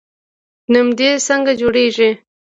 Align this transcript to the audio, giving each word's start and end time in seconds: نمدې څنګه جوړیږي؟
نمدې 0.73 1.09
څنګه 1.27 1.51
جوړیږي؟ 1.59 2.09